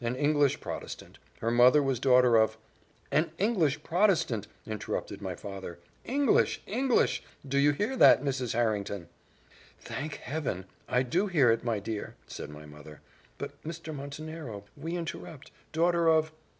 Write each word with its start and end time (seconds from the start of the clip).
"An 0.00 0.16
English 0.16 0.60
Protestant: 0.60 1.20
her 1.38 1.52
mother 1.52 1.80
was 1.80 2.00
daughter 2.00 2.34
of" 2.34 2.58
"An 3.12 3.30
English 3.38 3.84
Protestant!" 3.84 4.48
interrupted 4.66 5.22
my 5.22 5.36
father, 5.36 5.78
"English! 6.04 6.60
English! 6.66 7.22
Do 7.46 7.58
you 7.58 7.70
hear 7.70 7.94
that, 7.96 8.20
Mrs. 8.20 8.54
Harrington?" 8.54 9.08
"Thank 9.78 10.16
Heaven! 10.16 10.64
I 10.88 11.04
do 11.04 11.28
hear 11.28 11.52
it, 11.52 11.62
my 11.62 11.78
dear," 11.78 12.16
said 12.26 12.50
my 12.50 12.66
mother. 12.66 13.02
"But, 13.38 13.62
Mr. 13.62 13.94
Montenero, 13.94 14.64
we 14.76 14.96
interrupt 14.96 15.52
daughter 15.70 16.08
of 16.08 16.32